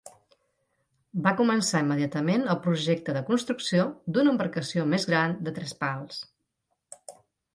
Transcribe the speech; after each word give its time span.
Va 1.25 1.33
començar 1.41 1.81
immediatament 1.85 2.45
el 2.53 2.57
projecte 2.63 3.13
de 3.17 3.21
construcció 3.29 3.85
d'una 4.15 4.33
embarcació 4.35 4.87
més 4.95 5.05
gran 5.13 5.35
de 5.49 5.53
tres 5.59 5.75
pals. 5.83 6.17